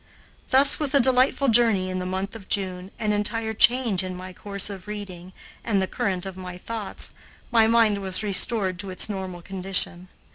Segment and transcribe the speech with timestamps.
[0.49, 4.33] Thus, with a delightful journey in the month of June, an entire change in my
[4.33, 5.31] course of reading
[5.63, 7.11] and the current of my thoughts,
[7.51, 10.07] my mind was restored to its normal condition.